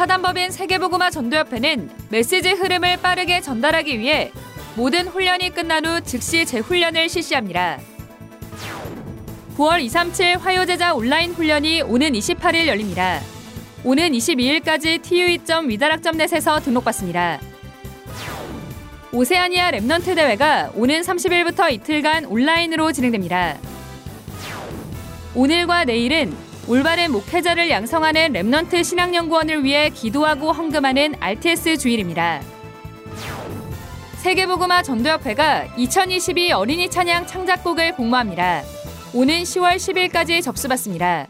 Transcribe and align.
사단법인 0.00 0.50
세계복음화 0.50 1.10
전도협회는 1.10 1.90
메시지 2.08 2.52
흐름을 2.52 3.02
빠르게 3.02 3.42
전달하기 3.42 3.98
위해 3.98 4.32
모든 4.74 5.06
훈련이 5.06 5.50
끝난 5.50 5.84
후 5.84 6.00
즉시 6.00 6.46
재훈련을 6.46 7.10
실시합니다. 7.10 7.78
9월 9.58 9.82
237 9.82 10.38
화요제자 10.38 10.94
온라인 10.94 11.34
훈련이 11.34 11.82
오는 11.82 12.12
28일 12.12 12.66
열립니다. 12.66 13.20
오는 13.84 14.10
22일까지 14.10 15.02
tue.wedarak.net에서 15.02 16.60
등록받습니다. 16.60 17.38
오세아니아 19.12 19.70
Remnant 19.72 20.14
대회가 20.14 20.70
오는 20.76 21.02
30일부터 21.02 21.70
이틀간 21.72 22.24
온라인으로 22.24 22.92
진행됩니다. 22.92 23.58
오늘과 25.34 25.84
내일은 25.84 26.34
올바른 26.70 27.10
목회자를 27.10 27.68
양성하는 27.68 28.32
Remnant 28.32 28.84
신학연구원을 28.84 29.64
위해 29.64 29.90
기도하고 29.90 30.52
헌금하는 30.52 31.14
RTS 31.18 31.78
주일입니다. 31.78 32.40
세계복음화 34.22 34.84
전도협회가 34.84 35.64
2022 35.76 36.52
어린이 36.52 36.88
찬양 36.88 37.26
창작곡을 37.26 37.96
공모합니다. 37.96 38.62
오는 39.12 39.42
10월 39.42 39.74
10일까지 39.78 40.44
접수받습니다. 40.44 41.26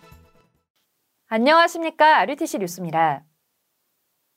안녕하십니까. 1.29 2.19
RUTC 2.19 2.59
뉴스입니다. 2.59 3.25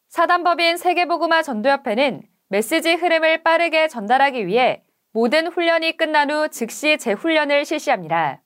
사단법인 0.08 0.78
세계복음화 0.78 1.42
전도협회는 1.42 2.22
메시지 2.48 2.94
흐름을 2.94 3.44
빠르게 3.44 3.90
전달하기 3.90 4.48
위해 4.48 4.84
모든 5.12 5.48
훈련이 5.48 5.98
끝난 5.98 6.32
후 6.32 6.48
즉시 6.48 6.98
재훈련을 6.98 7.66
실시합니다. 7.66 8.40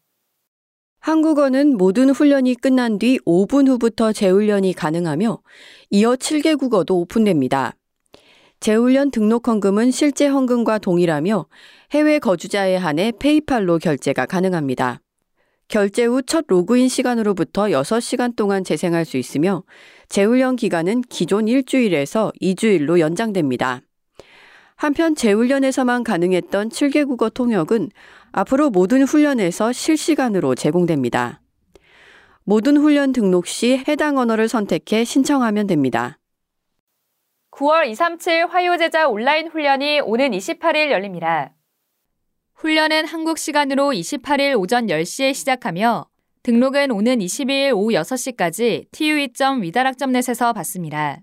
한국어는 1.07 1.77
모든 1.77 2.09
훈련이 2.09 2.55
끝난 2.55 2.99
뒤 2.99 3.17
5분 3.25 3.69
후부터 3.69 4.11
재훈련이 4.11 4.73
가능하며 4.73 5.39
이어 5.91 6.15
7개 6.17 6.59
국어도 6.59 6.99
오픈됩니다. 6.99 7.77
재훈련 8.59 9.09
등록 9.09 9.47
헌금은 9.47 9.91
실제 9.91 10.27
헌금과 10.27 10.79
동일하며 10.79 11.45
해외 11.91 12.19
거주자에 12.19 12.75
한해 12.75 13.13
페이팔로 13.19 13.79
결제가 13.79 14.25
가능합니다. 14.25 14.99
결제 15.69 16.03
후 16.03 16.21
첫 16.21 16.43
로그인 16.49 16.89
시간으로부터 16.89 17.67
6시간 17.67 18.35
동안 18.35 18.65
재생할 18.65 19.05
수 19.05 19.15
있으며 19.15 19.63
재훈련 20.09 20.57
기간은 20.57 21.03
기존 21.03 21.47
일주일에서 21.47 22.33
2주일로 22.41 22.99
연장됩니다. 22.99 23.86
한편 24.77 25.15
재훈련에서만 25.15 26.03
가능했던 26.03 26.69
7개 26.69 27.05
국어 27.07 27.29
통역은 27.29 27.89
앞으로 28.31 28.69
모든 28.69 29.01
훈련에서 29.01 29.73
실시간으로 29.73 30.53
제공됩니다. 30.53 31.41
모든 32.43 32.77
훈련 32.77 33.11
등록 33.11 33.47
시 33.47 33.83
해당 33.87 34.19
언어를 34.19 34.47
선택해 34.47 35.03
신청하면 35.03 35.65
됩니다. 35.65 36.19
9월 37.51 37.87
237 37.87 38.45
화요제자 38.45 39.09
온라인 39.09 39.47
훈련이 39.47 40.01
오는 40.01 40.29
28일 40.29 40.91
열립니다. 40.91 41.55
훈련은 42.53 43.05
한국 43.05 43.39
시간으로 43.39 43.89
28일 43.89 44.59
오전 44.59 44.85
10시에 44.85 45.33
시작하며 45.33 46.05
등록은 46.43 46.91
오는 46.91 47.17
22일 47.17 47.75
오후 47.75 47.93
6시까지 47.93 48.91
tue.위다락점넷에서 48.91 50.53
받습니다. 50.53 51.21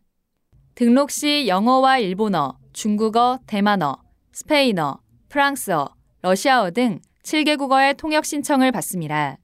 등록 0.75 1.12
시 1.12 1.47
영어와 1.47 1.98
일본어, 1.98 2.58
중국어, 2.75 3.39
대만어, 3.47 4.03
스페인어, 4.33 4.98
프랑스어, 5.28 5.94
러시아어 6.22 6.72
등 6.72 7.00
7개 7.22 7.56
국어의 7.56 7.94
통역 7.94 8.25
신청을 8.25 8.72
받습니다. 8.72 9.39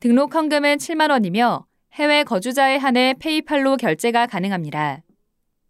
등록 0.00 0.34
헌금은 0.34 0.76
7만 0.76 1.10
원이며 1.10 1.66
해외 1.94 2.22
거주자에 2.24 2.76
한해 2.76 3.14
페이팔로 3.18 3.78
결제가 3.78 4.26
가능합니다. 4.26 5.00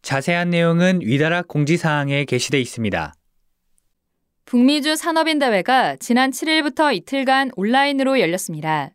자세한 0.00 0.48
내용은 0.48 1.00
위다락 1.02 1.48
공지사항에 1.48 2.24
게시돼 2.24 2.58
있습니다. 2.58 3.12
북미주 4.46 4.96
산업인 4.96 5.38
대회가 5.38 5.96
지난 5.96 6.30
7일부터 6.30 6.94
이틀간 6.94 7.50
온라인으로 7.56 8.20
열렸습니다. 8.20 8.92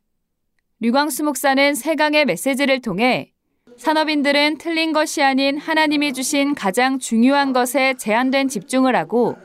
류광수 0.79 1.23
목사는 1.23 1.75
세 1.75 1.93
강의 1.93 2.25
메시지를 2.25 2.81
통해 2.81 3.31
산업인들은 3.77 4.57
틀린 4.57 4.91
것이 4.91 5.21
아닌 5.21 5.59
하나님이 5.59 6.13
주신 6.13 6.55
가장 6.55 6.97
중요한 6.97 7.53
것에 7.53 7.93
제한된 7.93 8.47
집중을 8.47 8.95
하고 8.95 9.37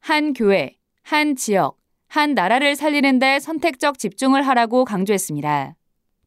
한 0.00 0.32
교회, 0.32 0.76
한 1.02 1.36
지역, 1.36 1.76
한 2.08 2.32
나라를 2.32 2.76
살리는데 2.76 3.40
선택적 3.40 3.98
집중을 3.98 4.40
하라고 4.48 4.86
강조했습니다. 4.86 5.76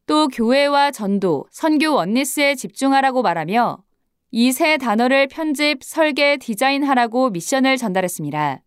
또 0.06 0.28
교회와 0.28 0.92
전도, 0.92 1.46
선교 1.50 1.92
원리스에 1.92 2.54
집중하라고 2.54 3.22
말하며 3.22 3.78
이 4.32 4.52
세 4.52 4.76
단어를 4.76 5.28
편집, 5.28 5.82
설계, 5.82 6.36
디자인하라고 6.36 7.30
미션을 7.30 7.76
전달했습니다. 7.76 8.60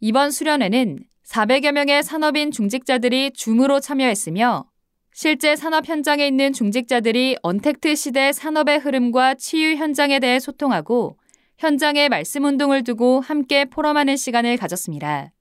이번 0.00 0.30
수련회는 0.30 0.98
400여 1.24 1.72
명의 1.72 2.02
산업인 2.02 2.50
중직자들이 2.50 3.32
줌으로 3.32 3.80
참여했으며 3.80 4.64
실제 5.12 5.56
산업 5.56 5.88
현장에 5.88 6.26
있는 6.26 6.52
중직자들이 6.52 7.36
언택트 7.42 7.94
시대 7.96 8.32
산업의 8.32 8.78
흐름과 8.78 9.34
치유 9.34 9.74
현장에 9.76 10.20
대해 10.20 10.38
소통하고 10.38 11.16
현장에 11.58 12.08
말씀 12.08 12.44
운동을 12.44 12.84
두고 12.84 13.20
함께 13.20 13.64
포럼하는 13.64 14.16
시간을 14.16 14.56
가졌습니다. 14.56 15.32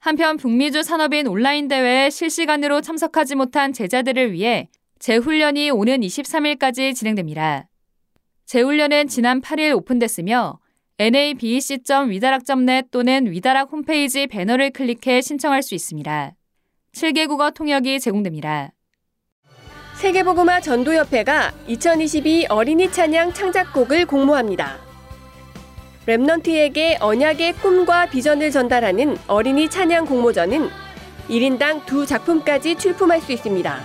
한편 0.00 0.36
북미주 0.36 0.82
산업인 0.84 1.26
온라인 1.26 1.66
대회에 1.66 2.10
실시간으로 2.10 2.80
참석하지 2.80 3.34
못한 3.34 3.72
제자들을 3.72 4.32
위해 4.32 4.68
재훈련이 5.00 5.70
오는 5.70 6.00
23일까지 6.00 6.94
진행됩니다. 6.94 7.68
재훈련은 8.46 9.08
지난 9.08 9.40
8일 9.40 9.76
오픈됐으며 9.76 10.60
nabec.위다락.net 11.00 12.88
또는 12.90 13.30
위다락 13.30 13.70
홈페이지 13.70 14.26
배너를 14.26 14.70
클릭해 14.70 15.20
신청할 15.20 15.62
수 15.62 15.74
있습니다. 15.74 16.34
7개 16.92 17.28
국어 17.28 17.50
통역이 17.50 18.00
제공됩니다. 18.00 18.72
세계보고마 19.96 20.60
전도협회가 20.60 21.52
2022 21.66 22.46
어린이 22.48 22.90
찬양 22.90 23.32
창작곡을 23.32 24.06
공모합니다. 24.06 24.87
랩넌트에게 26.08 26.96
언약의 27.00 27.52
꿈과 27.54 28.06
비전을 28.06 28.50
전달하는 28.50 29.18
어린이 29.26 29.68
찬양 29.68 30.06
공모전은 30.06 30.70
1인당 31.28 31.84
두 31.84 32.06
작품까지 32.06 32.76
출품할 32.76 33.20
수 33.20 33.32
있습니다. 33.32 33.78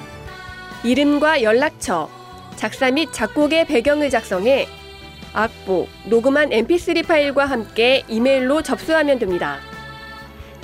이름과 0.85 1.43
연락처, 1.43 2.09
작사 2.55 2.89
및 2.91 3.09
작곡의 3.11 3.65
배경을 3.65 4.09
작성해 4.09 4.67
악보, 5.33 5.87
녹음한 6.05 6.51
mp3 6.51 7.05
파일과 7.05 7.43
함께 7.45 8.03
이메일로 8.07 8.61
접수하면 8.61 9.19
됩니다. 9.19 9.59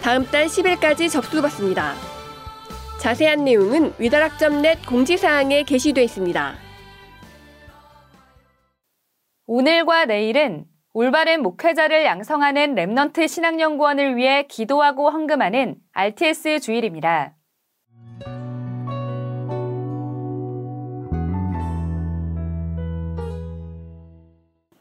다음 0.02 0.26
달 0.28 0.46
10일까지 0.46 1.12
접수받습니다. 1.12 1.94
자세한 3.02 3.44
내용은 3.44 3.94
wedarak.net 3.98 4.86
공지사항에 4.86 5.64
게시되어 5.64 6.06
있습니다. 6.06 6.56
오늘과 9.46 10.06
내일은 10.06 10.66
올바른 11.02 11.44
목회자를 11.44 12.04
양성하는 12.04 12.76
Remnant 12.76 13.30
신학연구원을 13.30 14.18
위해 14.18 14.46
기도하고 14.50 15.10
헌금하는 15.10 15.78
RTS 15.94 16.60
주일입니다. 16.60 17.38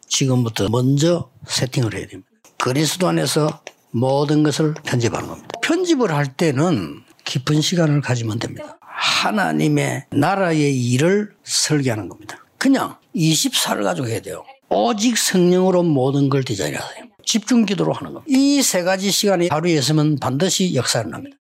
지금부터 0.09 0.67
먼저 0.71 1.31
세팅을 1.47 1.95
해야 1.95 2.09
됩니다. 2.09 2.29
그리스도 2.65 3.07
안에서 3.07 3.63
모든 3.93 4.43
것을 4.43 4.75
편집하는 4.85 5.29
겁니다. 5.29 5.51
편집을 5.63 6.13
할 6.13 6.37
때는 6.37 7.05
깊은 7.27 7.61
시간을 7.61 8.01
가지면 8.01 8.41
됩니다. 8.41 8.77
하나님의 8.81 10.07
나라의 10.11 10.77
일을 10.77 11.31
설계하는 11.45 12.09
겁니다. 12.09 12.45
그냥 12.59 12.97
24를 13.15 13.85
가지고 13.85 14.09
해야 14.09 14.21
돼요. 14.21 14.43
오직 14.71 15.17
성령으로 15.17 15.83
모든 15.83 16.29
걸 16.29 16.45
디자인하세요. 16.45 17.05
집중 17.25 17.65
기도로 17.65 17.93
하는 17.93 18.13
겁니다. 18.15 18.27
이 18.37 18.61
세 18.63 18.83
가지 18.83 19.11
시간이 19.11 19.49
하루에 19.51 19.73
있으면 19.75 20.17
반드시 20.21 20.75
역사를 20.75 21.09
납니다. 21.11 21.37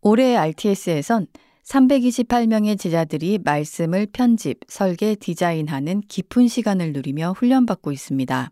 올해 0.00 0.36
RTS에선 0.36 1.26
328명의 1.64 2.78
제자들이 2.78 3.38
말씀을 3.42 4.06
편집, 4.12 4.60
설계, 4.68 5.14
디자인하는 5.14 6.02
깊은 6.08 6.48
시간을 6.48 6.92
누리며 6.92 7.32
훈련받고 7.36 7.90
있습니다. 7.92 8.50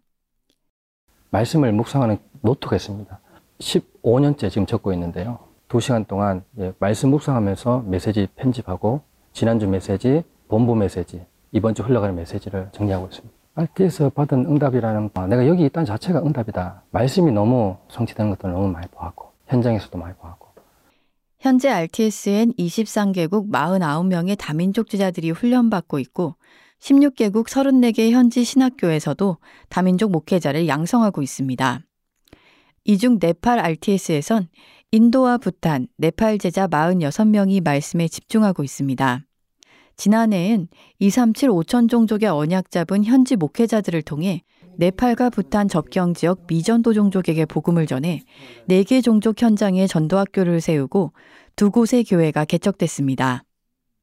말씀을 1.31 1.73
묵상하는 1.73 2.19
노트가 2.41 2.77
있습니다. 2.77 3.21
15년째 3.59 4.51
지금 4.51 4.67
적고 4.67 4.93
있는데요. 4.95 5.39
2시간 5.69 6.07
동안 6.07 6.45
말씀 6.79 7.11
묵상하면서 7.11 7.85
메시지 7.87 8.27
편집하고 8.37 9.03
지난주 9.33 9.67
메시지, 9.69 10.23
본부 10.49 10.75
메시지, 10.75 11.23
이번 11.53 11.75
주 11.75 11.83
흘러가는 11.83 12.15
메시지를 12.15 12.69
정리하고 12.73 13.07
있습니다. 13.09 13.35
RT에서 13.55 14.09
받은 14.11 14.47
응답이라는 14.47 15.11
아, 15.15 15.27
내가 15.27 15.47
여기 15.47 15.65
있다는 15.65 15.85
자체가 15.85 16.23
응답이다. 16.23 16.85
말씀이 16.91 17.31
너무 17.33 17.77
성취되는 17.91 18.31
것들을 18.31 18.53
너무 18.53 18.69
많이 18.69 18.87
보았고 18.89 19.31
현장에서도 19.47 19.99
많이 19.99 20.15
보았고 20.17 20.49
현재 21.39 21.69
RTS엔 21.69 22.53
23개국 22.53 23.51
49명의 23.51 24.37
다민족 24.39 24.89
제자들이 24.89 25.31
훈련받고 25.33 25.99
있고 25.99 26.37
16개국 26.81 27.47
34개 27.49 28.11
현지 28.11 28.45
신학교에서도 28.45 29.37
다민족 29.69 30.13
목회자를 30.13 30.67
양성하고 30.69 31.23
있습니다. 31.23 31.81
이 32.85 32.97
중 32.99 33.19
네팔 33.21 33.61
RTS에선 33.61 34.49
인도와 34.91 35.39
부탄, 35.39 35.87
네팔 35.99 36.39
제자 36.39 36.67
46명이 36.67 37.63
말씀에 37.63 38.09
집중하고 38.09 38.65
있습니다. 38.65 39.25
지난해엔 40.03 40.67
237 40.99 41.49
5천 41.51 41.89
종족의 41.89 42.29
언약 42.29 42.73
잡은 42.73 43.05
현지 43.05 43.37
목회자들을 43.37 44.03
통해 44.03 44.43
네팔과 44.77 45.31
부탄 45.31 45.69
접경 45.69 46.13
지역 46.13 46.49
미전도 46.49 46.93
종족에게 46.93 47.45
복음을 47.45 47.87
전해 47.87 48.23
4개 48.69 49.01
종족 49.01 49.41
현장에 49.41 49.87
전도학교를 49.87 50.61
세우고 50.61 51.13
두 51.55 51.71
곳의 51.71 52.03
교회가 52.03 52.47
개척됐습니다. 52.47 53.45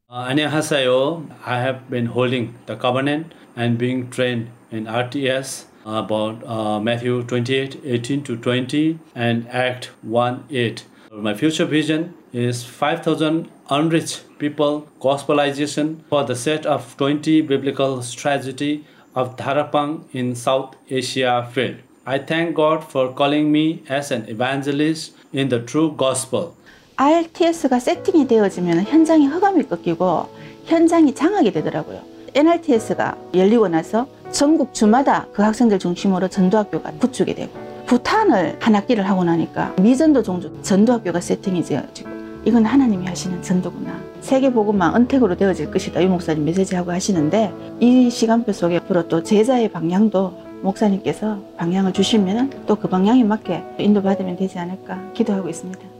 안녕하세요. 0.07 1.25
I 1.43 1.59
have 1.59 1.81
been 1.89 2.07
holding 2.07 2.53
the 2.65 2.79
covenant 2.79 3.35
and 3.57 3.77
being 3.77 4.09
trained 4.09 4.49
in 4.71 4.85
RTS 4.85 5.65
about 5.83 6.41
uh, 6.47 6.79
Matthew 6.79 7.23
28, 7.27 7.81
18 7.83 8.23
to 8.23 8.37
20 8.37 8.99
and 9.17 9.49
Act 9.49 9.91
1, 10.03 10.45
8. 10.49 10.85
My 11.11 11.33
future 11.33 11.65
vision 11.65 12.13
is 12.33 12.63
5,000 12.63 13.49
unreached 13.69 14.23
people 14.37 14.87
gospelization 14.99 15.97
for 16.09 16.23
the 16.23 16.35
set 16.35 16.65
of 16.65 16.95
20 16.97 17.41
biblical 17.41 18.01
strategy 18.01 18.85
of 19.15 19.35
Dharapang 19.35 20.03
in 20.13 20.35
South 20.35 20.75
Asia 20.89 21.49
field. 21.51 21.77
I 22.05 22.19
thank 22.19 22.55
God 22.55 22.83
for 22.83 23.13
calling 23.13 23.51
me 23.51 23.83
as 23.89 24.11
an 24.11 24.25
evangelist 24.27 25.13
in 25.33 25.49
the 25.49 25.59
true 25.65 25.95
gospel. 25.97 26.53
RTS가 26.95 27.79
세팅이 27.79 28.27
되어지면 28.27 28.83
현장이 28.83 29.27
허감이 29.27 29.63
꺾이고 29.63 30.29
현장이 30.65 31.15
장악이 31.15 31.51
되더라고요. 31.53 32.01
NRTS가 32.35 33.17
열리고 33.33 33.67
나서 33.69 34.07
전국 34.31 34.73
주마다 34.73 35.25
그 35.33 35.41
학생들 35.41 35.79
중심으로 35.79 36.27
전도학교가 36.27 36.91
구축이 36.99 37.33
되고 37.33 37.51
부탄을 37.87 38.57
한 38.59 38.75
학기를 38.75 39.07
하고 39.09 39.23
나니까 39.23 39.73
미전도 39.79 40.21
종족 40.21 40.63
전도학교가 40.63 41.19
세팅이 41.19 41.63
되어지고 41.63 42.19
이건 42.45 42.65
하나님이 42.65 43.06
하시는 43.06 43.41
전도구나. 43.41 44.00
세계복음만 44.21 44.95
은택으로 44.95 45.36
되어질 45.36 45.71
것이다. 45.71 46.03
유 46.03 46.09
목사님 46.09 46.45
메시지하고 46.45 46.91
하시는데 46.91 47.53
이 47.80 48.09
시간표 48.09 48.53
속에 48.53 48.77
앞으로 48.77 49.07
또 49.07 49.24
제자의 49.24 49.69
방향도 49.69 50.50
목사님께서 50.62 51.39
방향을 51.57 51.94
주시면 51.94 52.65
또 52.65 52.75
그 52.75 52.88
방향에 52.88 53.24
맞게 53.24 53.63
인도받으면 53.80 54.36
되지 54.38 54.57
않을까 54.59 55.12
기도하고 55.13 55.50
있습니다. 55.50 55.98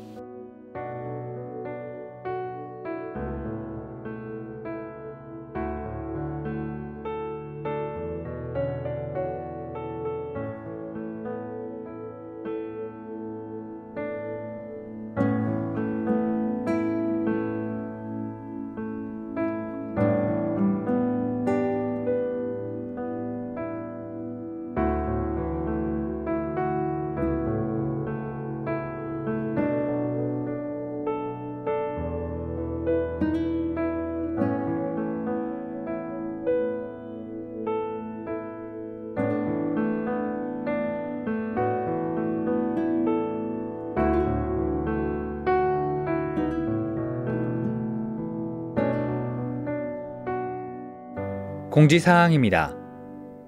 공지사항입니다. 51.72 52.76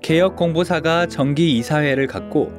개혁공보사가 0.03 1.07
정기 1.07 1.57
이사회를 1.57 2.05
갖고 2.05 2.51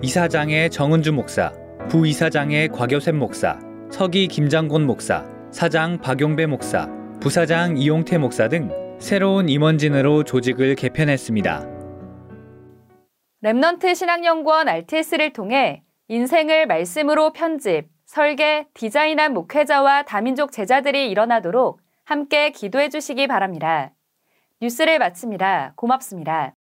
이사장의 0.00 0.70
정은주 0.70 1.12
목사, 1.12 1.52
부이사장의 1.90 2.68
곽여샘 2.68 3.18
목사, 3.18 3.58
서기 3.90 4.26
김장곤 4.26 4.86
목사, 4.86 5.26
사장 5.50 5.98
박용배 5.98 6.46
목사, 6.46 6.88
부사장 7.20 7.76
이용태 7.76 8.16
목사 8.16 8.48
등 8.48 8.70
새로운 8.98 9.50
임원진으로 9.50 10.24
조직을 10.24 10.76
개편했습니다. 10.76 11.68
Remnant 13.44 13.94
신학연구원 13.94 14.68
RTS를 14.68 15.34
통해 15.34 15.82
인생을 16.08 16.66
말씀으로 16.66 17.34
편집, 17.34 17.88
설계, 18.06 18.66
디자인한 18.72 19.34
목회자와 19.34 20.04
다민족 20.04 20.52
제자들이 20.52 21.10
일어나도록 21.10 21.80
함께 22.04 22.50
기도해 22.50 22.88
주시기 22.88 23.26
바랍니다. 23.26 23.92
뉴스를 24.62 25.00
마칩니다. 25.00 25.72
고맙습니다. 25.74 26.54